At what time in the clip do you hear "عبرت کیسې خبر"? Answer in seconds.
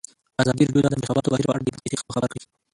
1.69-2.29